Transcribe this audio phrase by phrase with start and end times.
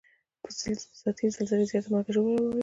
[0.99, 2.53] سطحي زلزلې زیاته مرګ ژوبله اړوي